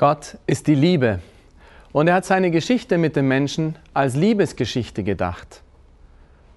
[0.00, 1.20] Gott ist die Liebe
[1.92, 5.60] und er hat seine Geschichte mit dem Menschen als Liebesgeschichte gedacht.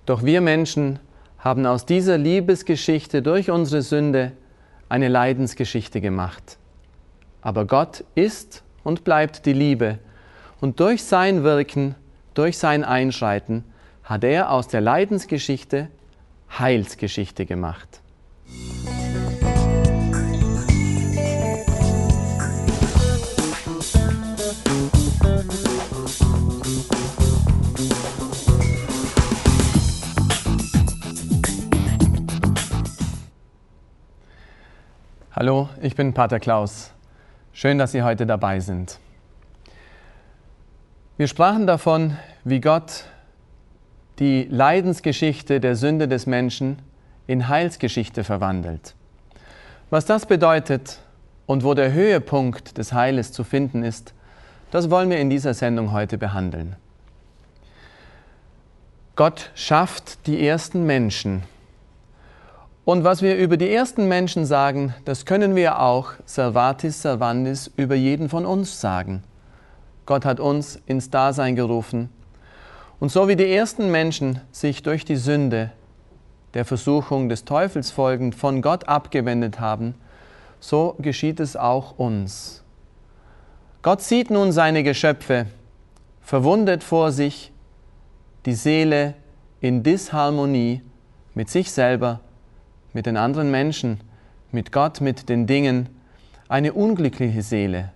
[0.05, 0.99] Doch wir Menschen
[1.39, 4.31] haben aus dieser Liebesgeschichte durch unsere Sünde
[4.87, 6.57] eine Leidensgeschichte gemacht.
[7.41, 9.99] Aber Gott ist und bleibt die Liebe
[10.61, 11.95] und durch sein Wirken,
[12.35, 13.65] durch sein Einschreiten
[14.05, 15.89] hat er aus der Leidensgeschichte
[16.57, 17.99] Heilsgeschichte gemacht.
[35.35, 36.91] Hallo, ich bin Pater Klaus.
[37.53, 38.99] Schön, dass Sie heute dabei sind.
[41.17, 43.05] Wir sprachen davon, wie Gott
[44.19, 46.77] die Leidensgeschichte der Sünde des Menschen
[47.25, 48.93] in Heilsgeschichte verwandelt.
[49.89, 50.99] Was das bedeutet
[51.47, 54.13] und wo der Höhepunkt des Heiles zu finden ist,
[54.69, 56.75] das wollen wir in dieser Sendung heute behandeln.
[59.15, 61.41] Gott schafft die ersten Menschen
[62.85, 67.95] und was wir über die ersten Menschen sagen, das können wir auch, servatis servandis, über
[67.95, 69.23] jeden von uns sagen.
[70.05, 72.09] Gott hat uns ins Dasein gerufen.
[72.99, 75.71] Und so wie die ersten Menschen sich durch die Sünde
[76.53, 79.95] der Versuchung des Teufels folgend von Gott abgewendet haben,
[80.59, 82.63] so geschieht es auch uns.
[83.81, 85.47] Gott sieht nun seine Geschöpfe,
[86.21, 87.51] verwundet vor sich,
[88.45, 89.15] die Seele
[89.61, 90.81] in Disharmonie
[91.33, 92.19] mit sich selber
[92.93, 93.99] mit den anderen Menschen,
[94.51, 95.89] mit Gott, mit den Dingen,
[96.47, 97.91] eine unglückliche Seele.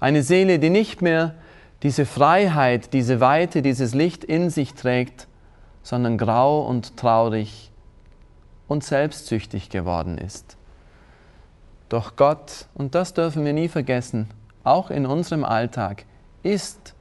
[0.00, 1.34] Eine Seele, die nicht mehr
[1.82, 5.26] diese Freiheit, diese Weite, dieses Licht in sich trägt,
[5.82, 7.70] sondern grau und traurig
[8.68, 10.56] und selbstsüchtig geworden ist.
[11.88, 14.28] Doch Gott, und das dürfen wir nie vergessen,
[14.64, 16.04] auch in unserem Alltag,
[16.42, 16.94] ist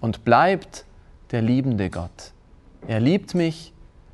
[0.00, 0.84] und bleibt
[1.30, 2.32] der liebende Gott.
[2.86, 3.72] Er liebt mich,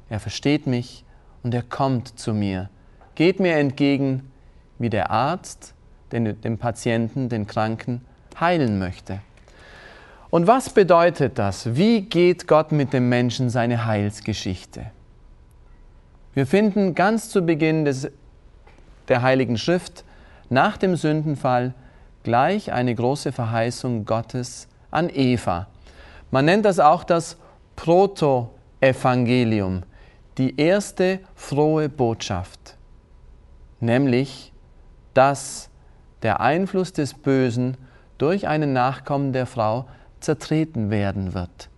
[0.08, 1.04] er versteht mich
[1.42, 2.68] und er kommt zu mir,
[3.14, 4.30] geht mir entgegen,
[4.78, 5.74] wie der Arzt
[6.12, 8.02] den, den Patienten, den Kranken
[8.38, 9.20] heilen möchte.
[10.30, 11.76] Und was bedeutet das?
[11.76, 14.86] Wie geht Gott mit dem Menschen seine Heilsgeschichte?
[16.34, 18.10] Wir finden ganz zu Beginn des,
[19.08, 20.04] der Heiligen Schrift
[20.48, 21.74] nach dem Sündenfall
[22.22, 25.66] gleich eine große Verheißung Gottes an Eva.
[26.30, 27.36] Man nennt das auch das
[27.76, 29.82] Proto-Evangelium,
[30.38, 32.76] die erste frohe Botschaft,
[33.80, 34.52] nämlich
[35.14, 35.68] dass
[36.22, 37.76] der Einfluss des Bösen
[38.18, 39.86] durch einen Nachkommen der Frau
[40.20, 41.68] zertreten werden wird.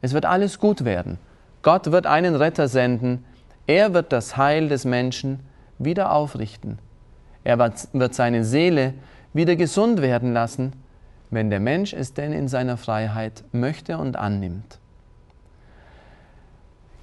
[0.00, 1.18] Es wird alles gut werden.
[1.62, 3.24] Gott wird einen Retter senden.
[3.66, 5.40] Er wird das Heil des Menschen
[5.78, 6.78] wieder aufrichten.
[7.42, 8.94] Er wird seine Seele
[9.32, 10.74] wieder gesund werden lassen,
[11.30, 14.78] wenn der Mensch es denn in seiner Freiheit möchte und annimmt.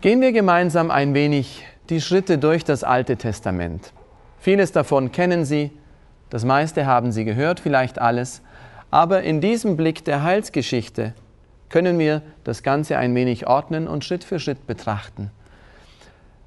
[0.02, 3.94] Gehen wir gemeinsam ein wenig die Schritte durch das Alte Testament.
[4.40, 5.70] Vieles davon kennen Sie,
[6.32, 8.42] das meiste haben Sie gehört, vielleicht alles,
[8.90, 11.14] aber in diesem Blick der Heilsgeschichte
[11.70, 15.30] können wir das Ganze ein wenig ordnen und Schritt für Schritt betrachten.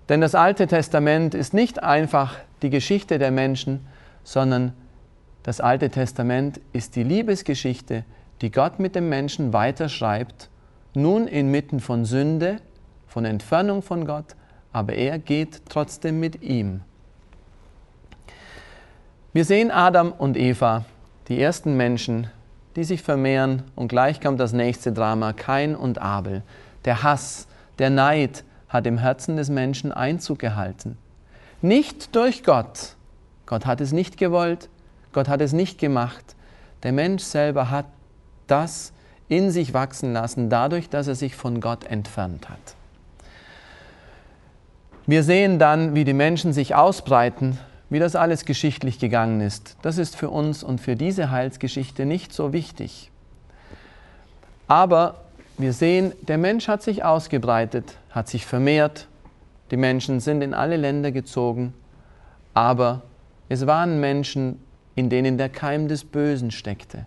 [0.09, 3.87] Denn das Alte Testament ist nicht einfach die Geschichte der Menschen,
[4.25, 4.73] sondern
[5.45, 8.03] das Alte Testament ist die Liebesgeschichte,
[8.41, 10.51] die Gott mit dem Menschen weiterschreibt,
[10.93, 12.59] nun inmitten von Sünde,
[13.15, 14.35] von Entfernung von Gott,
[14.73, 16.81] aber er geht trotzdem mit ihm.
[19.33, 20.85] Wir sehen Adam und Eva,
[21.29, 22.27] die ersten Menschen,
[22.75, 26.43] die sich vermehren und gleich kommt das nächste Drama, Kain und Abel.
[26.87, 27.47] Der Hass,
[27.79, 30.99] der Neid hat im Herzen des Menschen Einzug gehalten.
[31.63, 32.97] Nicht durch Gott.
[33.47, 34.69] Gott hat es nicht gewollt,
[35.13, 36.35] Gott hat es nicht gemacht.
[36.83, 37.87] Der Mensch selber hat
[38.49, 38.93] das
[39.29, 42.75] in sich wachsen lassen, dadurch, dass er sich von Gott entfernt hat.
[45.07, 47.59] Wir sehen dann, wie die Menschen sich ausbreiten,
[47.91, 49.77] wie das alles geschichtlich gegangen ist.
[49.83, 53.11] Das ist für uns und für diese Heilsgeschichte nicht so wichtig.
[54.67, 55.17] Aber
[55.59, 59.07] wir sehen, der Mensch hat sich ausgebreitet, hat sich vermehrt,
[59.71, 61.75] die Menschen sind in alle Länder gezogen,
[62.55, 63.03] aber
[63.51, 64.59] es waren Menschen,
[64.95, 67.05] in denen der Keim des Bösen steckte.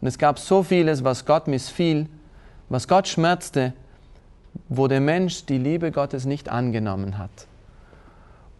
[0.00, 2.06] Und es gab so vieles, was Gott missfiel,
[2.68, 3.72] was Gott schmerzte,
[4.70, 7.48] wo der Mensch die Liebe Gottes nicht angenommen hat.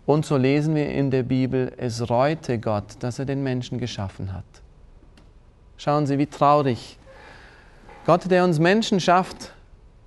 [0.07, 4.33] Und so lesen wir in der Bibel, es reute Gott, dass er den Menschen geschaffen
[4.33, 4.45] hat.
[5.77, 6.99] Schauen Sie, wie traurig.
[8.07, 9.53] Gott, der uns Menschen schafft,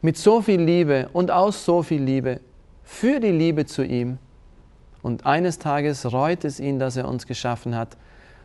[0.01, 2.41] mit so viel Liebe und aus so viel Liebe,
[2.83, 4.17] für die Liebe zu ihm.
[5.01, 7.95] Und eines Tages reut es ihn, dass er uns geschaffen hat,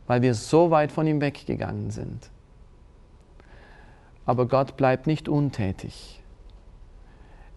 [0.06, 2.30] weil wir so weit von ihm weggegangen sind.
[4.26, 6.17] Aber Gott bleibt nicht untätig.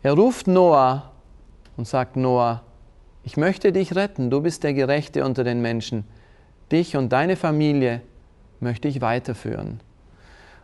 [0.04, 1.12] Er ruft Noah
[1.78, 2.64] und sagt Noah,
[3.24, 6.06] ich möchte dich retten, du bist der Gerechte unter den Menschen.
[6.72, 8.02] Dich und deine Familie
[8.60, 9.80] möchte ich weiterführen.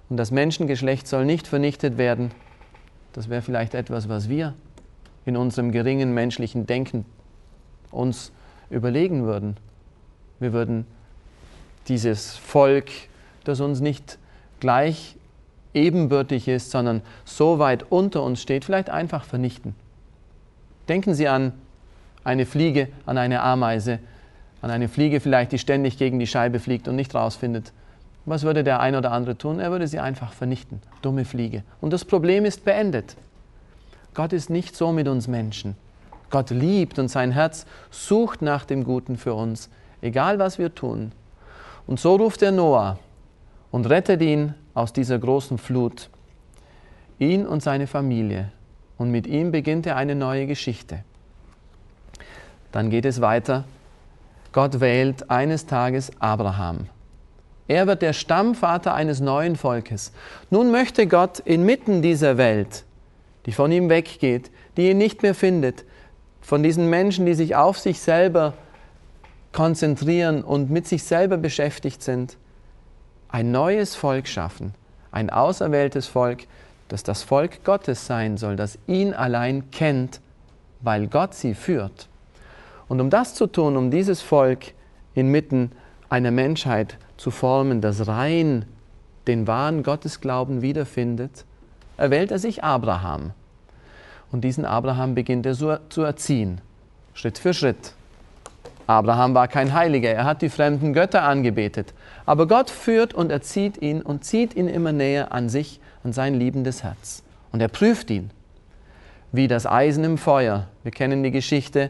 [0.10, 2.32] Und das Menschengeschlecht soll nicht vernichtet werden.
[3.14, 4.56] Das wäre vielleicht etwas, was wir
[5.26, 7.06] in unserem geringen menschlichen Denken
[7.92, 8.32] uns
[8.70, 9.58] überlegen würden.
[10.40, 10.88] Wir würden
[11.88, 12.90] dieses Volk,
[13.44, 14.18] das uns nicht
[14.60, 15.17] gleich
[15.78, 19.76] ebenbürtig ist, sondern so weit unter uns steht, vielleicht einfach vernichten.
[20.90, 21.54] Denken Sie an
[22.24, 24.00] eine Fliege, an eine Ameise,
[24.62, 27.72] an eine Fliege vielleicht, die ständig gegen die Scheibe fliegt und nicht rausfindet.
[28.26, 29.60] Was würde der ein oder andere tun?
[29.62, 30.82] Er würde sie einfach vernichten.
[31.02, 31.64] Dumme Fliege.
[31.80, 33.16] Und das Problem ist beendet.
[34.14, 35.78] Gott ist nicht so mit uns Menschen.
[36.30, 39.70] Gott liebt und sein Herz sucht nach dem Guten für uns,
[40.02, 41.14] egal was wir tun.
[41.86, 43.00] Und so ruft er Noah
[43.72, 46.10] und rettet ihn aus dieser großen Flut,
[47.20, 48.52] ihn und seine Familie.
[48.98, 51.04] Und mit ihm beginnt er eine neue Geschichte.
[52.72, 53.66] Dann geht es weiter.
[54.52, 56.90] Gott wählt eines Tages Abraham.
[57.68, 60.14] Er wird der Stammvater eines neuen Volkes.
[60.50, 62.86] Nun möchte Gott inmitten dieser Welt,
[63.46, 65.86] die von ihm weggeht, die ihn nicht mehr findet,
[66.40, 68.54] von diesen Menschen, die sich auf sich selber
[69.52, 72.38] konzentrieren und mit sich selber beschäftigt sind,
[73.30, 74.74] ein neues Volk schaffen,
[75.12, 76.46] ein auserwähltes Volk,
[76.88, 80.22] das das Volk Gottes sein soll, das ihn allein kennt,
[80.82, 82.08] weil Gott sie führt.
[82.88, 84.74] Und um das zu tun, um dieses Volk
[85.14, 85.72] inmitten
[86.10, 88.66] einer Menschheit zu formen, das rein
[89.28, 91.44] den wahren Gottesglauben wiederfindet,
[91.98, 93.32] erwählt er sich Abraham.
[94.32, 96.62] Und diesen Abraham beginnt er so zu erziehen,
[97.14, 97.94] Schritt für Schritt.
[98.86, 101.94] Abraham war kein Heiliger, er hat die fremden Götter angebetet.
[102.28, 106.36] Aber Gott führt und erzieht ihn und zieht ihn immer näher an sich, an sein
[106.36, 107.24] liebendes Herz.
[107.54, 108.32] Und er prüft ihn,
[109.32, 110.68] wie das Eisen im Feuer.
[110.84, 111.90] Wir kennen die Geschichte,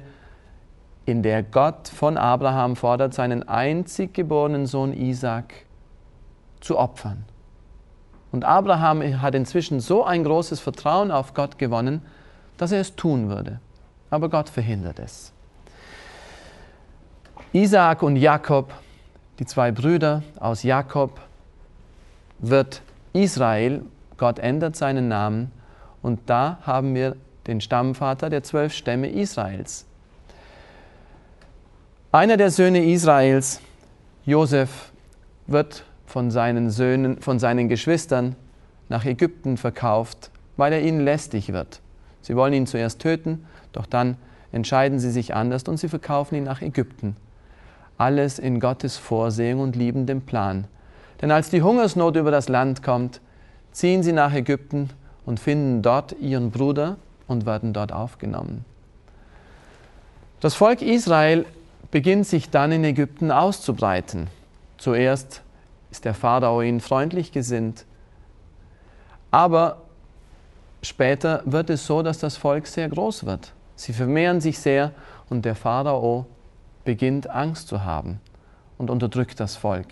[1.08, 5.54] in der Gott von Abraham fordert, seinen einzig geborenen Sohn Isaac
[6.60, 7.26] zu opfern.
[8.32, 12.04] Und Abraham hat inzwischen so ein großes Vertrauen auf Gott gewonnen,
[12.58, 13.60] dass er es tun würde.
[14.12, 15.34] Aber Gott verhindert es.
[17.54, 18.72] Isaak und Jakob,
[19.40, 21.20] die zwei Brüder aus Jakob,
[22.40, 22.82] wird
[23.14, 23.82] Israel,
[24.18, 25.52] Gott ändert seinen Namen
[26.02, 27.16] und da haben wir
[27.48, 29.86] den Stammvater der zwölf Stämme Israels.
[32.12, 33.62] Einer der Söhne Israels,
[34.26, 34.92] Josef,
[35.46, 38.36] wird von seinen Söhnen, von seinen Geschwistern
[38.90, 41.82] nach Ägypten verkauft, weil er ihnen lästig wird.
[42.22, 44.18] Sie wollen ihn zuerst töten, doch dann
[44.52, 47.16] entscheiden sie sich anders und sie verkaufen ihn nach Ägypten.
[47.98, 50.66] Alles in Gottes Vorsehung und liebendem Plan.
[51.22, 53.22] Denn als die Hungersnot über das Land kommt,
[53.72, 54.90] ziehen sie nach Ägypten
[55.26, 56.98] und finden dort ihren Bruder
[57.28, 58.66] und werden dort aufgenommen.
[60.40, 61.46] Das Volk Israel
[61.90, 64.28] beginnt sich dann in Ägypten auszubreiten.
[64.78, 65.42] Zuerst
[65.90, 67.86] ist der Pharao ihnen freundlich gesinnt,
[69.32, 69.82] aber
[70.82, 73.54] Später wird es so, dass das Volk sehr groß wird.
[73.76, 74.92] Sie vermehren sich sehr
[75.30, 76.26] und der Pharao
[76.88, 78.22] beginnt Angst zu haben
[78.78, 79.88] und unterdrückt das Volk.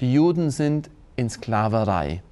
[0.00, 2.22] Die Juden sind in Sklaverei.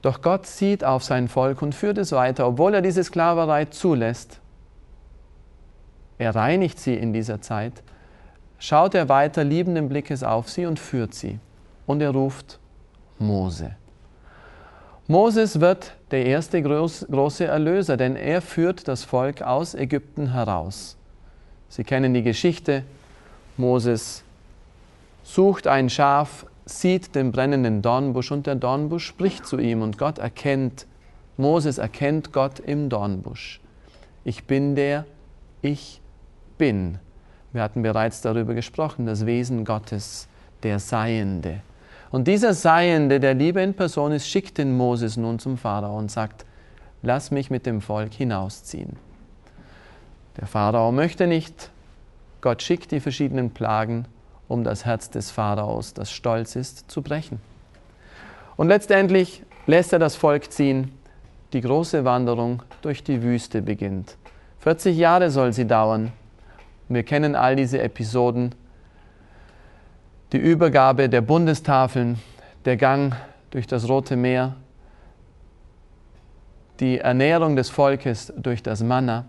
[0.00, 4.40] Doch Gott sieht auf sein Volk und führt es weiter, obwohl er diese Sklaverei zulässt.
[6.16, 7.82] Er reinigt sie in dieser Zeit,
[8.58, 11.40] schaut er weiter liebenden Blickes auf sie und führt sie.
[11.84, 12.58] Und er ruft
[13.18, 13.76] Mose.
[15.06, 20.96] Moses wird der erste große Erlöser, denn er führt das Volk aus Ägypten heraus.
[21.74, 22.84] Sie kennen die Geschichte.
[23.56, 24.22] Moses
[25.24, 30.18] sucht ein Schaf, sieht den brennenden Dornbusch und der Dornbusch spricht zu ihm und Gott
[30.18, 30.86] erkennt,
[31.36, 33.60] Moses erkennt Gott im Dornbusch.
[34.22, 35.04] Ich bin der,
[35.62, 36.00] ich
[36.58, 37.00] bin.
[37.52, 40.28] Wir hatten bereits darüber gesprochen, das Wesen Gottes,
[40.62, 41.60] der Seiende.
[42.12, 46.08] Und dieser Seiende, der Liebe in Person ist, schickt den Moses nun zum Pharao und
[46.08, 46.46] sagt,
[47.02, 48.96] lass mich mit dem Volk hinausziehen.
[50.36, 51.70] Der Pharao möchte nicht.
[52.40, 54.06] Gott schickt die verschiedenen Plagen,
[54.48, 57.40] um das Herz des Pharaos, das stolz ist, zu brechen.
[58.56, 60.92] Und letztendlich lässt er das Volk ziehen.
[61.52, 64.16] Die große Wanderung durch die Wüste beginnt.
[64.60, 66.12] 40 Jahre soll sie dauern.
[66.88, 68.54] Wir kennen all diese Episoden
[70.34, 72.18] die Übergabe der Bundestafeln,
[72.64, 73.14] der Gang
[73.50, 74.56] durch das Rote Meer,
[76.80, 79.26] die Ernährung des Volkes durch das Manna.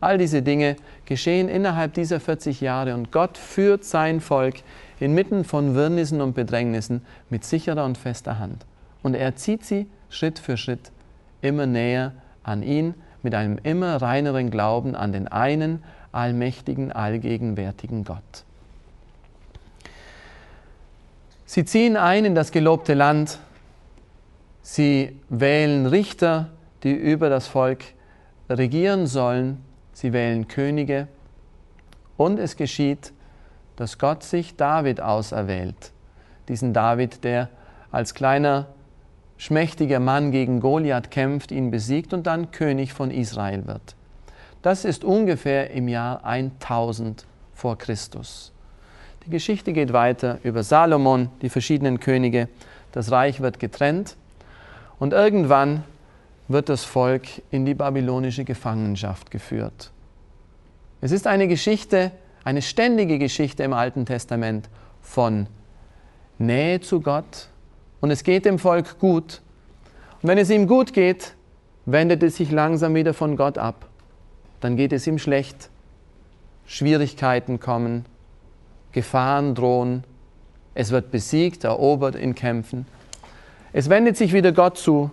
[0.00, 4.56] All diese Dinge geschehen innerhalb dieser 40 Jahre und Gott führt sein Volk
[5.00, 8.66] inmitten von Wirrnissen und Bedrängnissen mit sicherer und fester Hand.
[9.02, 10.92] Und er zieht sie Schritt für Schritt
[11.40, 15.82] immer näher an ihn mit einem immer reineren Glauben an den einen
[16.12, 18.44] allmächtigen, allgegenwärtigen Gott.
[21.46, 23.38] Sie ziehen ein in das gelobte Land,
[24.62, 26.50] sie wählen Richter,
[26.82, 27.84] die über das Volk
[28.48, 29.62] regieren sollen,
[29.94, 31.08] sie wählen Könige
[32.18, 33.12] und es geschieht,
[33.76, 35.92] dass Gott sich David auserwählt,
[36.48, 37.48] diesen David, der
[37.90, 38.66] als kleiner,
[39.36, 43.96] schmächtiger Mann gegen Goliath kämpft, ihn besiegt und dann König von Israel wird.
[44.62, 48.52] Das ist ungefähr im Jahr 1000 vor Christus.
[49.26, 52.48] Die Geschichte geht weiter über Salomon, die verschiedenen Könige.
[52.92, 54.16] Das Reich wird getrennt
[54.98, 55.82] und irgendwann
[56.48, 59.90] wird das Volk in die babylonische Gefangenschaft geführt.
[61.00, 62.12] Es ist eine Geschichte,
[62.44, 64.68] eine ständige Geschichte im Alten Testament
[65.00, 65.46] von
[66.38, 67.48] Nähe zu Gott
[68.00, 69.40] und es geht dem Volk gut.
[70.22, 71.34] Und wenn es ihm gut geht,
[71.86, 73.86] wendet es sich langsam wieder von Gott ab.
[74.60, 75.70] Dann geht es ihm schlecht.
[76.66, 78.06] Schwierigkeiten kommen,
[78.92, 80.04] Gefahren drohen,
[80.74, 82.86] es wird besiegt, erobert in Kämpfen.
[83.72, 85.10] Es wendet sich wieder Gott zu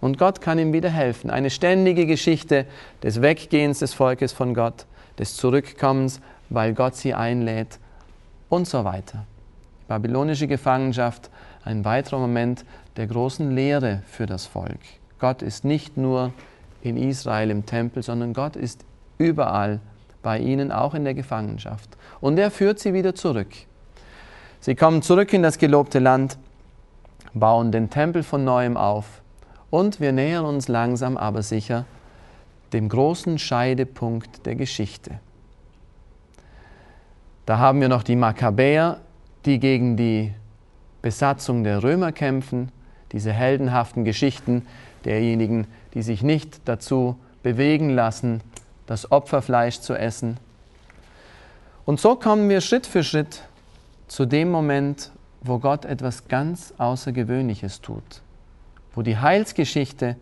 [0.00, 1.30] und Gott kann ihm wieder helfen.
[1.30, 2.66] Eine ständige Geschichte
[3.02, 4.86] des Weggehens des Volkes von Gott,
[5.18, 7.78] des Zurückkommens, weil Gott sie einlädt
[8.48, 9.26] und so weiter.
[9.88, 11.30] Babylonische Gefangenschaft,
[11.64, 12.64] ein weiterer Moment
[12.96, 14.80] der großen Lehre für das Volk.
[15.18, 16.32] Gott ist nicht nur
[16.82, 18.84] in Israel im Tempel, sondern Gott ist
[19.18, 19.80] überall
[20.22, 21.90] bei ihnen, auch in der Gefangenschaft.
[22.20, 23.48] Und er führt sie wieder zurück.
[24.60, 26.38] Sie kommen zurück in das gelobte Land,
[27.32, 29.19] bauen den Tempel von neuem auf
[29.70, 31.84] und wir nähern uns langsam aber sicher
[32.72, 35.18] dem großen Scheidepunkt der Geschichte.
[37.46, 39.00] Da haben wir noch die Makkabäer,
[39.44, 40.32] die gegen die
[41.02, 42.70] Besatzung der Römer kämpfen,
[43.12, 44.66] diese heldenhaften Geschichten
[45.04, 48.40] derjenigen, die sich nicht dazu bewegen lassen,
[48.86, 50.36] das Opferfleisch zu essen.
[51.86, 53.42] Und so kommen wir Schritt für Schritt
[54.06, 55.10] zu dem Moment,
[55.40, 58.22] wo Gott etwas ganz Außergewöhnliches tut,
[59.00, 60.16] wo die Heilsgeschichte,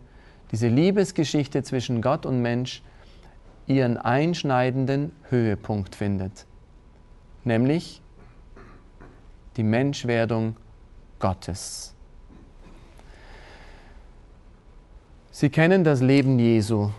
[0.53, 2.81] diese Liebesgeschichte zwischen Gott und Mensch
[3.67, 6.45] ihren einschneidenden Höhepunkt findet,
[7.43, 8.01] nämlich
[9.57, 10.55] die Menschwerdung
[11.19, 11.93] Gottes.
[15.31, 16.89] Sie kennen das Leben Jesu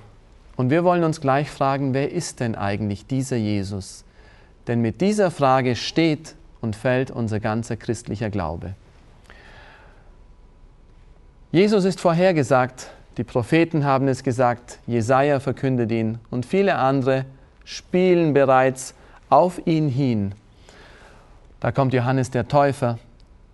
[0.59, 4.05] und wir wollen uns gleich fragen, wer ist denn eigentlich dieser Jesus?
[4.67, 8.75] Denn mit dieser Frage steht und fällt unser ganzer christlicher Glaube.
[11.53, 17.25] Jesus ist vorhergesagt, die Propheten haben es gesagt, Jesaja verkündet ihn und viele andere
[17.65, 18.95] spielen bereits
[19.31, 20.33] auf ihn hin.
[21.59, 23.01] Da kommt Johannes der Täufer,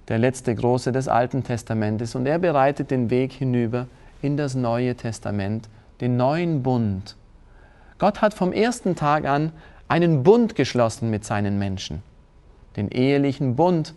[0.09, 3.87] der letzte Große des Alten Testamentes, und er bereitet den Weg hinüber
[4.21, 5.71] in das Neue Testament
[6.03, 7.17] den neuen Bund.
[7.97, 9.53] Gott hat vom ersten Tag an
[9.89, 12.03] einen Bund geschlossen mit seinen Menschen,
[12.77, 13.95] den ehelichen Bund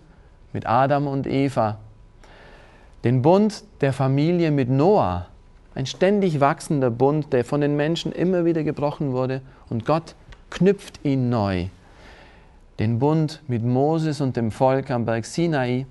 [0.54, 1.80] mit Adam und Eva,
[3.04, 5.28] den Bund der Familie mit Noah,
[5.76, 10.16] ein ständig wachsender Bund, der von den Menschen immer wieder gebrochen wurde und Gott
[10.50, 11.68] knüpft ihn neu.
[12.80, 15.86] Den Bund mit Moses und dem Volk am Berg Sinai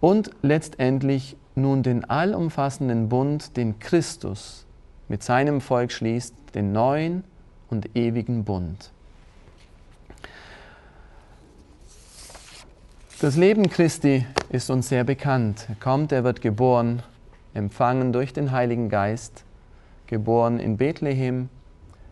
[0.00, 4.66] und letztendlich nun den allumfassenden Bund, den Christus
[5.08, 7.24] mit seinem Volk schließt, den neuen
[7.70, 8.92] und ewigen Bund.
[13.18, 15.64] Das Leben Christi ist uns sehr bekannt.
[15.70, 17.02] Er kommt, er wird geboren,
[17.54, 19.42] empfangen durch den Heiligen Geist,
[20.06, 21.48] geboren in Bethlehem.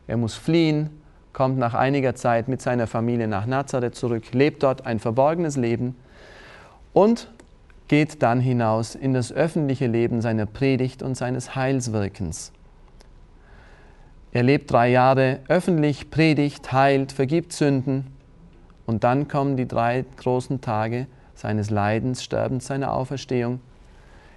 [0.07, 0.89] Er muss fliehen,
[1.35, 5.95] kommt nach einiger Zeit mit seiner Familie nach Nazareth zurück, lebt dort ein verborgenes Leben
[6.95, 7.31] und
[7.87, 12.51] geht dann hinaus in das öffentliche Leben seiner Predigt und seines Heilswirkens.
[14.33, 18.14] Er lebt drei Jahre öffentlich, predigt, heilt, vergibt Sünden
[18.87, 23.61] und dann kommen die drei großen Tage seines Leidens, Sterbens, seiner Auferstehung.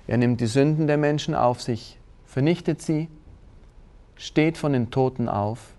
[0.07, 3.09] Er nimmt die Sünden der Menschen auf sich, vernichtet sie,
[4.15, 5.73] steht von den Toten auf,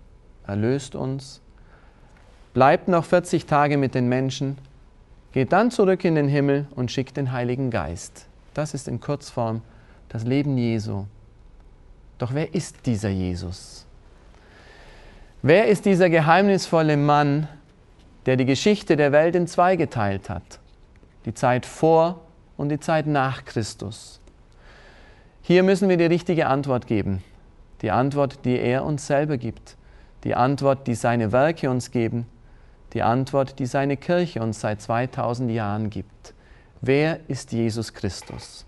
[0.45, 1.41] erlöst uns,
[2.53, 4.57] bleibt noch 40 Tage mit den Menschen
[5.31, 8.25] geht dann zurück in den Himmel und schickt den Heiligen Geist.
[8.53, 9.61] Das ist in Kurzform
[10.09, 11.05] das Leben Jesu.
[12.17, 13.85] Doch wer ist dieser Jesus?
[15.41, 17.47] Wer ist dieser geheimnisvolle Mann,
[18.29, 20.59] der die Geschichte der Welt in zwei geteilt hat?
[21.25, 22.21] Die Zeit vor
[22.55, 24.21] und die Zeit nach Christus.
[25.41, 27.23] Hier müssen wir die richtige Antwort geben.
[27.81, 29.75] Die Antwort, die er uns selber gibt.
[30.23, 32.27] Die Antwort, die seine Werke uns geben
[32.93, 36.33] die Antwort, die seine Kirche uns seit 2000 Jahren gibt.
[36.81, 38.65] Wer ist Jesus Christus?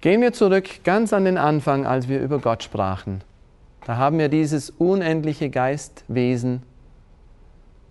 [0.00, 3.22] Gehen wir zurück ganz an den Anfang, als wir über Gott sprachen.
[3.86, 6.62] Da haben wir dieses unendliche Geistwesen,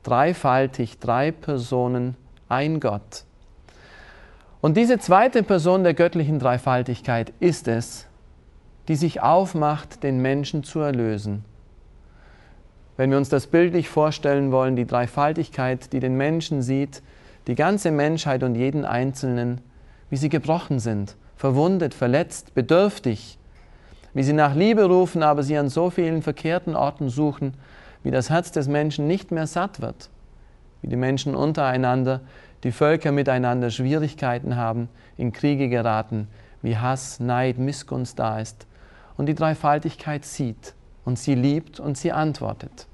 [0.03, 2.15] dreifaltig, drei Personen,
[2.49, 3.25] ein Gott.
[4.61, 8.07] Und diese zweite Person der göttlichen Dreifaltigkeit ist es,
[8.87, 11.43] die sich aufmacht, den Menschen zu erlösen.
[12.97, 17.01] Wenn wir uns das bildlich vorstellen wollen, die Dreifaltigkeit, die den Menschen sieht,
[17.47, 19.61] die ganze Menschheit und jeden Einzelnen,
[20.09, 23.39] wie sie gebrochen sind, verwundet, verletzt, bedürftig,
[24.13, 27.55] wie sie nach Liebe rufen, aber sie an so vielen verkehrten Orten suchen,
[28.03, 30.09] wie das Herz des Menschen nicht mehr satt wird,
[30.81, 32.21] wie die Menschen untereinander,
[32.63, 36.27] die Völker miteinander Schwierigkeiten haben, in Kriege geraten,
[36.61, 38.67] wie Hass, Neid, Missgunst da ist
[39.17, 40.73] und die Dreifaltigkeit sieht
[41.05, 42.87] und sie liebt und sie antwortet.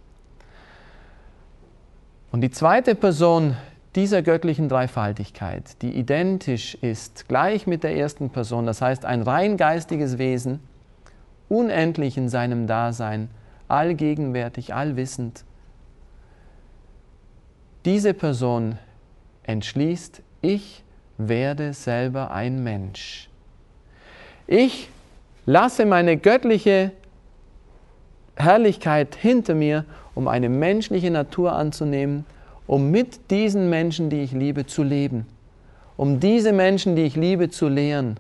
[2.32, 3.56] Und die zweite Person
[3.96, 9.58] dieser göttlichen Dreifaltigkeit, die identisch ist, gleich mit der ersten Person, das heißt ein rein
[9.58, 10.60] geistiges Wesen,
[11.50, 13.30] unendlich in seinem Dasein,
[13.68, 15.44] allgegenwärtig, allwissend,
[17.86, 18.78] diese Person
[19.44, 20.84] entschließt, ich
[21.18, 23.30] werde selber ein Mensch.
[24.46, 24.90] Ich
[25.46, 26.92] lasse meine göttliche
[28.36, 32.26] Herrlichkeit hinter mir, um eine menschliche Natur anzunehmen,
[32.68, 35.26] um mit diesen Menschen, die ich liebe, zu leben,
[35.96, 38.20] um diese Menschen, die ich liebe, zu lehren,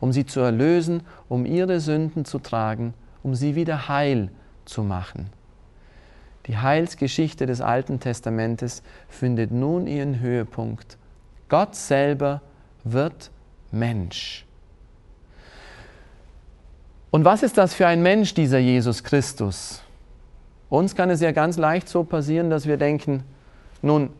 [0.00, 4.30] um sie zu erlösen, um ihre Sünden zu tragen, um sie wieder heil
[4.64, 5.30] zu machen.
[6.46, 10.98] Die Heilsgeschichte des Alten Testamentes findet nun ihren Höhepunkt.
[11.48, 12.40] Gott selber
[12.84, 13.30] wird
[13.70, 14.44] Mensch.
[17.10, 19.82] Und was ist das für ein Mensch, dieser Jesus Christus?
[20.70, 23.24] Uns kann es ja ganz leicht so passieren, dass wir denken,
[23.82, 24.10] nun,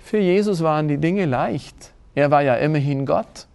[0.00, 1.92] für Jesus waren die Dinge leicht.
[2.16, 3.46] Er war ja immerhin Gott.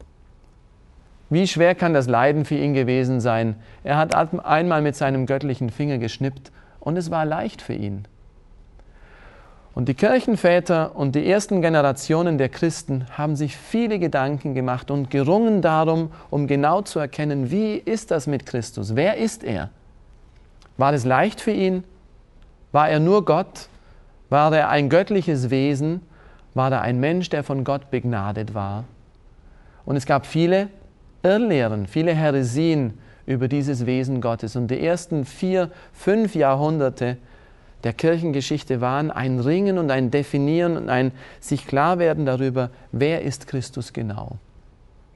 [1.30, 3.56] Wie schwer kann das Leiden für ihn gewesen sein?
[3.84, 4.14] Er hat
[4.46, 8.06] einmal mit seinem göttlichen Finger geschnippt und es war leicht für ihn.
[9.74, 15.10] Und die Kirchenväter und die ersten Generationen der Christen haben sich viele Gedanken gemacht und
[15.10, 18.96] gerungen darum, um genau zu erkennen, wie ist das mit Christus?
[18.96, 19.70] Wer ist er?
[20.78, 21.84] War es leicht für ihn?
[22.72, 23.68] War er nur Gott?
[24.30, 26.02] War er ein göttliches Wesen?
[26.54, 28.86] War er ein Mensch, der von Gott begnadet war?
[29.86, 30.70] Und es gab viele
[31.26, 34.56] Irrlehren, viele Heresien über dieses Wesen Gottes.
[34.56, 37.18] Und die ersten vier, fünf Jahrhunderte
[37.84, 43.48] der Kirchengeschichte waren ein Ringen und ein Definieren und ein sich klarwerden darüber, wer ist
[43.48, 44.38] Christus genau.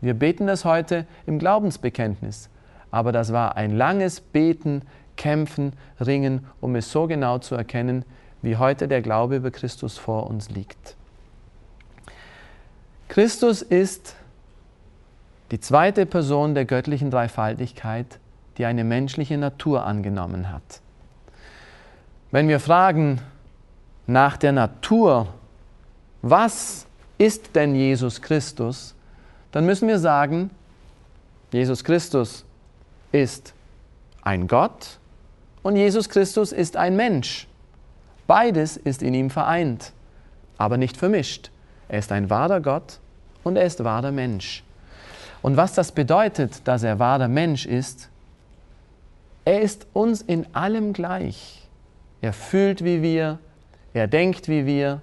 [0.02, 2.50] Wir beten das heute im Glaubensbekenntnis,
[2.90, 4.82] aber das war ein langes Beten,
[5.16, 8.06] Kämpfen, Ringen, um es so genau zu erkennen,
[8.42, 10.96] wie heute der Glaube über Christus vor uns liegt.
[13.10, 14.16] Christus ist
[15.52, 18.20] die zweite Person der göttlichen Dreifaltigkeit,
[18.58, 20.82] die eine menschliche Natur angenommen hat.
[22.32, 23.22] Wenn wir fragen
[24.06, 25.28] nach der Natur,
[26.22, 26.86] was
[27.18, 28.96] ist denn Jesus Christus,
[29.52, 30.52] dann müssen wir sagen,
[31.52, 32.46] Jesus Christus
[33.12, 33.54] ist
[34.22, 35.00] ein Gott
[35.64, 37.48] und Jesus Christus ist ein Mensch.
[38.28, 39.92] Beides ist in ihm vereint,
[40.58, 41.50] aber nicht vermischt.
[41.88, 43.00] Er ist ein wahrer Gott
[43.44, 44.64] und er ist wahrer Mensch.
[45.42, 48.10] Und was das bedeutet, dass er wahrer Mensch ist,
[49.46, 51.68] er ist uns in allem gleich.
[52.22, 53.40] Er fühlt wie wir,
[53.94, 55.02] er denkt wie wir,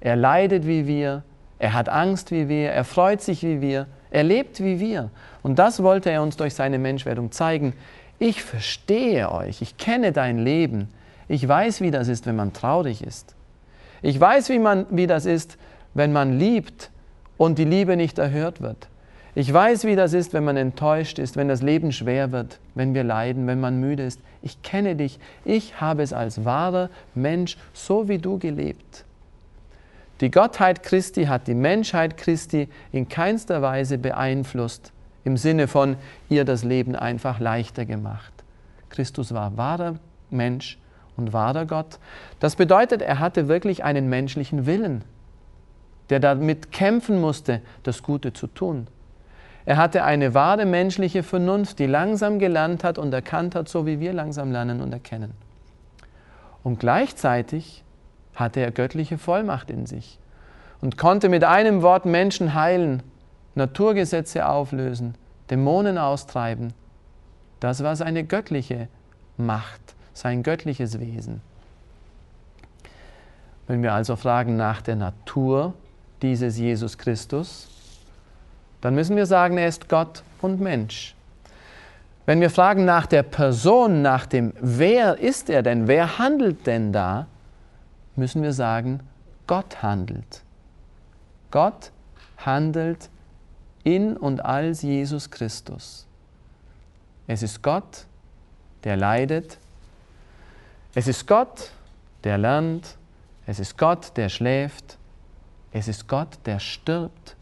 [0.00, 1.22] er leidet wie wir,
[1.58, 5.10] er hat Angst wie wir, er freut sich wie wir, er lebt wie wir.
[5.42, 7.72] Und das wollte er uns durch seine Menschwerdung zeigen.
[8.18, 10.88] Ich verstehe euch, ich kenne dein Leben,
[11.28, 13.34] ich weiß, wie das ist, wenn man traurig ist.
[14.02, 15.56] Ich weiß, wie, man, wie das ist,
[15.94, 16.90] wenn man liebt
[17.36, 18.88] und die Liebe nicht erhört wird.
[19.36, 22.94] Ich weiß, wie das ist, wenn man enttäuscht ist, wenn das Leben schwer wird, wenn
[22.94, 24.18] wir leiden, wenn man müde ist.
[24.40, 25.18] Ich kenne dich.
[25.44, 29.04] Ich habe es als wahrer Mensch so wie du gelebt.
[30.22, 34.90] Die Gottheit Christi hat die Menschheit Christi in keinster Weise beeinflusst,
[35.22, 35.96] im Sinne von
[36.30, 38.32] ihr das Leben einfach leichter gemacht.
[38.88, 39.96] Christus war wahrer
[40.30, 40.78] Mensch
[41.18, 41.98] und wahrer Gott.
[42.40, 45.04] Das bedeutet, er hatte wirklich einen menschlichen Willen,
[46.08, 48.86] der damit kämpfen musste, das Gute zu tun.
[49.66, 53.98] Er hatte eine wahre menschliche Vernunft, die langsam gelernt hat und erkannt hat, so wie
[53.98, 55.32] wir langsam lernen und erkennen.
[56.62, 57.82] Und gleichzeitig
[58.36, 60.20] hatte er göttliche Vollmacht in sich
[60.80, 63.02] und konnte mit einem Wort Menschen heilen,
[63.56, 65.16] Naturgesetze auflösen,
[65.50, 66.72] Dämonen austreiben.
[67.58, 68.88] Das war seine göttliche
[69.36, 69.80] Macht,
[70.12, 71.40] sein göttliches Wesen.
[73.66, 75.74] Wenn wir also fragen nach der Natur
[76.22, 77.75] dieses Jesus Christus,
[78.80, 81.14] dann müssen wir sagen, er ist Gott und Mensch.
[82.26, 86.92] Wenn wir fragen nach der Person, nach dem Wer ist er denn, wer handelt denn
[86.92, 87.26] da,
[88.16, 89.00] müssen wir sagen,
[89.46, 90.42] Gott handelt.
[91.52, 91.92] Gott
[92.38, 93.08] handelt
[93.84, 96.06] in und als Jesus Christus.
[97.28, 98.06] Es ist Gott,
[98.82, 99.58] der leidet.
[100.94, 101.70] Es ist Gott,
[102.24, 102.96] der lernt.
[103.46, 104.98] Es ist Gott, der schläft.
[105.70, 107.35] Es ist Gott, der stirbt.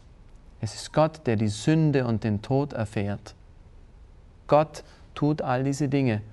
[0.65, 3.35] Es ist Gott, der die Sünde und den Tod erfährt.
[4.47, 6.23] Gott tut all diese Dinge.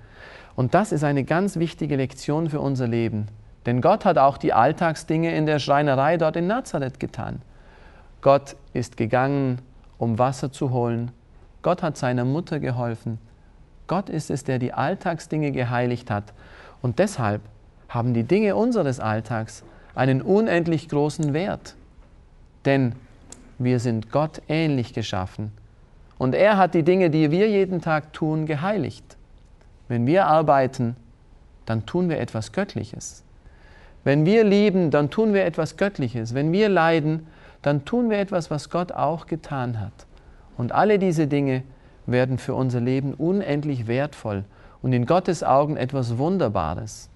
[0.55, 3.27] Und das ist eine ganz wichtige Lektion für unser Leben.
[3.67, 7.43] Denn Gott hat auch die Alltagsdinge in der Schreinerei dort in Nazareth getan.
[8.21, 9.59] Gott ist gegangen,
[9.99, 11.11] um Wasser zu holen.
[11.61, 13.19] Gott hat seiner Mutter geholfen.
[13.85, 16.33] Gott ist es, der die Alltagsdinge geheiligt hat.
[16.81, 17.41] Und deshalb
[17.87, 21.75] haben die Dinge unseres Alltags einen unendlich großen Wert.
[22.65, 22.95] Denn
[23.57, 25.51] wir sind Gott ähnlich geschaffen.
[26.17, 29.17] Und er hat die Dinge, die wir jeden Tag tun, geheiligt.
[29.87, 30.95] Wenn wir arbeiten,
[31.65, 33.23] dann tun wir etwas Göttliches.
[34.03, 36.33] Wenn wir lieben, dann tun wir etwas Göttliches.
[36.33, 37.27] Wenn wir leiden,
[37.61, 39.93] dann tun wir etwas, was Gott auch getan hat.
[40.57, 41.63] Und alle diese Dinge
[42.05, 44.43] werden für unser Leben unendlich wertvoll
[44.81, 47.09] und in Gottes Augen etwas Wunderbares.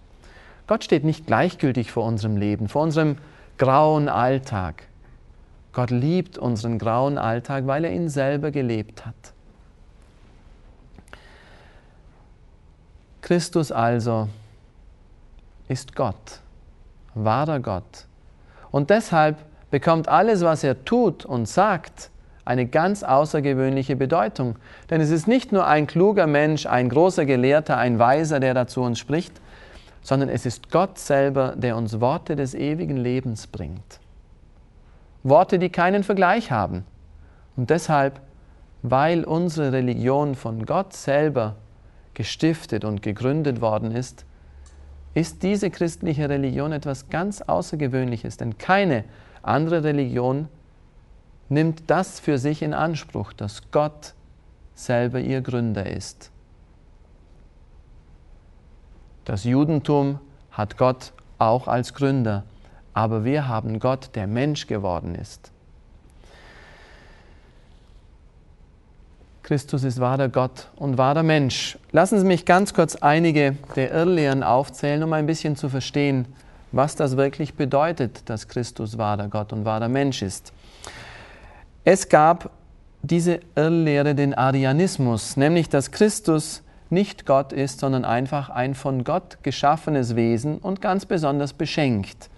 [0.66, 3.18] Gott steht nicht gleichgültig vor unserem Leben, vor unserem
[3.58, 4.87] grauen Alltag.
[5.74, 9.16] Gott liebt unseren grauen Alltag, weil er ihn selber gelebt hat.
[13.22, 14.30] Christus also
[15.68, 16.40] ist Gott,
[17.14, 18.06] wahrer Gott.
[18.72, 19.38] Und deshalb
[19.70, 22.10] bekommt alles, was er tut und sagt,
[22.46, 24.56] eine ganz außergewöhnliche Bedeutung.
[24.90, 28.82] Denn es ist nicht nur ein kluger Mensch, ein großer Gelehrter, ein Weiser, der dazu
[28.82, 29.42] uns spricht,
[30.02, 34.00] sondern es ist Gott selber, der uns Worte des ewigen Lebens bringt.
[35.30, 36.86] Worte, die keinen Vergleich haben.
[37.56, 38.22] Und deshalb,
[38.82, 41.56] weil unsere Religion von Gott selber
[42.14, 44.26] gestiftet und gegründet worden ist,
[45.14, 49.04] ist diese christliche Religion etwas ganz Außergewöhnliches, denn keine
[49.42, 50.48] andere Religion
[51.50, 54.14] nimmt das für sich in Anspruch, dass Gott
[54.76, 56.32] selber ihr Gründer ist.
[59.26, 60.20] Das Judentum
[60.52, 62.44] hat Gott auch als Gründer
[62.98, 65.52] aber wir haben Gott, der Mensch geworden ist.
[69.44, 71.78] Christus ist wahrer Gott und wahrer Mensch.
[71.92, 76.26] Lassen Sie mich ganz kurz einige der Irrlehren aufzählen, um ein bisschen zu verstehen,
[76.72, 80.52] was das wirklich bedeutet, dass Christus wahrer Gott und wahrer Mensch ist.
[81.84, 82.50] Es gab
[83.04, 89.38] diese Irrlehre, den Arianismus, nämlich dass Christus nicht Gott ist, sondern einfach ein von Gott
[89.44, 92.32] geschaffenes Wesen und ganz besonders beschenkt.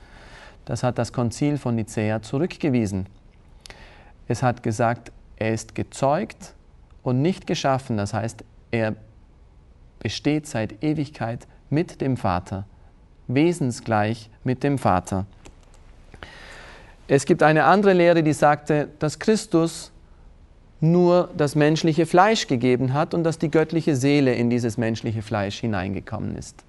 [0.69, 3.07] Das hat das Konzil von Nicäa zurückgewiesen.
[4.27, 6.53] Es hat gesagt, er ist gezeugt
[7.01, 7.97] und nicht geschaffen.
[7.97, 8.93] Das heißt, er
[9.97, 12.65] besteht seit Ewigkeit mit dem Vater,
[13.27, 15.25] wesensgleich mit dem Vater.
[17.07, 19.91] Es gibt eine andere Lehre, die sagte, dass Christus
[20.81, 25.61] nur das menschliche Fleisch gegeben hat und dass die göttliche Seele in dieses menschliche Fleisch
[25.61, 26.63] hineingekommen ist.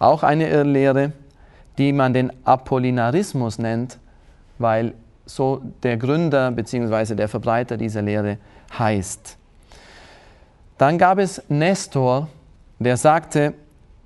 [0.00, 1.12] Auch eine Irrlehre,
[1.78, 3.98] die man den Apollinarismus nennt,
[4.58, 4.94] weil
[5.26, 7.14] so der Gründer bzw.
[7.14, 8.38] der Verbreiter dieser Lehre
[8.78, 9.36] heißt.
[10.78, 12.28] Dann gab es Nestor,
[12.78, 13.54] der sagte,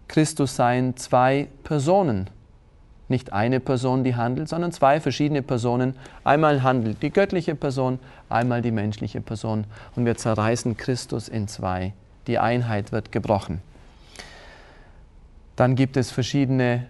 [0.09, 2.31] Christus seien zwei Personen.
[3.09, 5.95] Nicht eine Person, die handelt, sondern zwei verschiedene Personen.
[6.23, 9.65] Einmal handelt die göttliche Person, einmal die menschliche Person.
[9.97, 11.93] Und wir zerreißen Christus in zwei.
[12.29, 13.63] Die Einheit wird gebrochen.
[15.57, 16.87] Dann gibt es verschiedene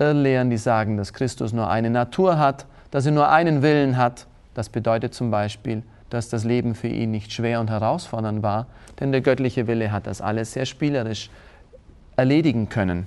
[0.00, 4.26] Irrlehren, die sagen, dass Christus nur eine Natur hat, dass er nur einen Willen hat.
[4.54, 8.66] Das bedeutet zum Beispiel, dass das Leben für ihn nicht schwer und herausfordernd war,
[8.98, 11.30] denn der göttliche Wille hat das alles sehr spielerisch
[12.16, 13.06] erledigen können.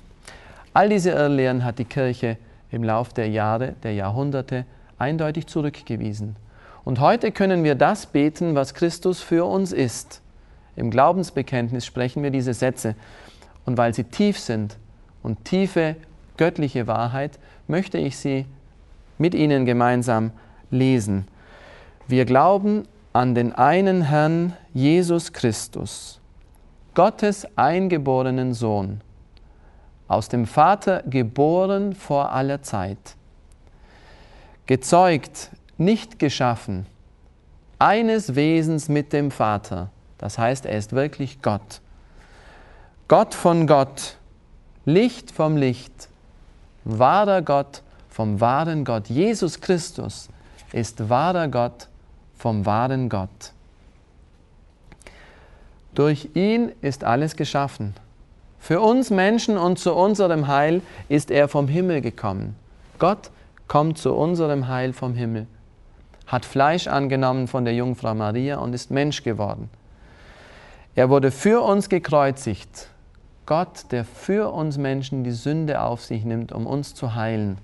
[0.73, 2.37] All diese Irrlehren hat die Kirche
[2.71, 4.65] im Lauf der Jahre, der Jahrhunderte
[4.97, 6.35] eindeutig zurückgewiesen.
[6.83, 10.21] Und heute können wir das beten, was Christus für uns ist.
[10.75, 12.95] Im Glaubensbekenntnis sprechen wir diese Sätze.
[13.65, 14.77] Und weil sie tief sind
[15.21, 15.95] und tiefe
[16.37, 18.45] göttliche Wahrheit, möchte ich sie
[19.17, 20.31] mit Ihnen gemeinsam
[20.69, 21.27] lesen.
[22.07, 26.19] Wir glauben an den einen Herrn Jesus Christus,
[26.95, 29.01] Gottes eingeborenen Sohn,
[30.07, 33.15] aus dem Vater geboren vor aller Zeit,
[34.65, 36.85] gezeugt, nicht geschaffen,
[37.79, 41.81] eines Wesens mit dem Vater, das heißt, er ist wirklich Gott.
[43.07, 44.17] Gott von Gott,
[44.85, 46.09] Licht vom Licht,
[46.85, 49.07] wahrer Gott vom wahren Gott.
[49.07, 50.29] Jesus Christus
[50.71, 51.87] ist wahrer Gott
[52.37, 53.53] vom wahren Gott.
[55.95, 57.93] Durch ihn ist alles geschaffen.
[58.59, 62.55] Für uns Menschen und zu unserem Heil ist er vom Himmel gekommen.
[62.97, 63.29] Gott
[63.67, 65.47] kommt zu unserem Heil vom Himmel,
[66.27, 69.69] hat Fleisch angenommen von der Jungfrau Maria und ist Mensch geworden.
[70.95, 72.87] Er wurde für uns gekreuzigt.
[73.45, 77.57] Gott, der für uns Menschen die Sünde auf sich nimmt, um uns zu heilen.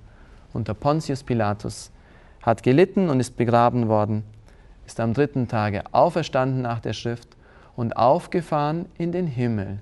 [0.51, 1.91] Unter Pontius Pilatus
[2.41, 4.23] hat gelitten und ist begraben worden,
[4.85, 7.29] ist am dritten Tage auferstanden nach der Schrift
[7.75, 9.79] und aufgefahren in den Himmel.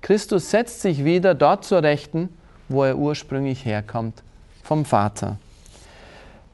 [0.00, 2.30] Christus setzt sich wieder dort zur Rechten,
[2.68, 4.22] wo er ursprünglich herkommt,
[4.62, 5.36] vom Vater.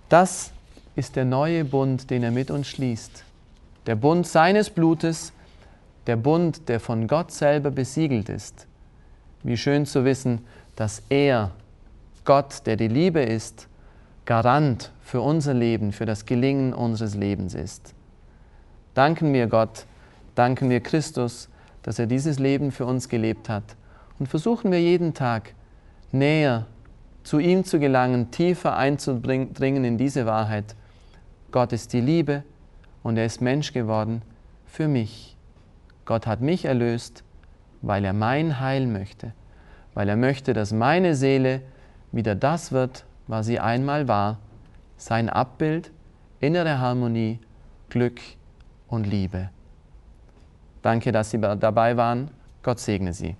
[0.08, 0.50] Das
[0.96, 3.22] ist der neue Bund, den er mit uns schließt.
[3.86, 5.32] Der Bund seines Blutes,
[6.06, 8.66] der Bund, der von Gott selber besiegelt ist.
[9.42, 10.40] Wie schön zu wissen,
[10.76, 11.52] dass er,
[12.24, 13.68] Gott, der die Liebe ist,
[14.24, 17.94] Garant für unser Leben, für das Gelingen unseres Lebens ist.
[18.94, 19.86] Danken wir Gott,
[20.34, 21.48] danken wir Christus,
[21.82, 23.62] dass er dieses Leben für uns gelebt hat
[24.18, 25.54] und versuchen wir jeden Tag
[26.10, 26.66] näher
[27.22, 30.74] zu ihm zu gelangen, tiefer einzudringen in diese Wahrheit.
[31.52, 32.42] Gott ist die Liebe
[33.02, 34.22] und er ist Mensch geworden
[34.66, 35.35] für mich.
[36.06, 37.24] Gott hat mich erlöst,
[37.82, 39.32] weil er mein Heil möchte,
[39.92, 41.60] weil er möchte, dass meine Seele
[42.12, 44.38] wieder das wird, was sie einmal war,
[44.96, 45.90] sein Abbild,
[46.40, 47.40] innere Harmonie,
[47.90, 48.20] Glück
[48.88, 49.50] und Liebe.
[50.80, 52.30] Danke, dass Sie dabei waren.
[52.62, 53.34] Gott segne Sie.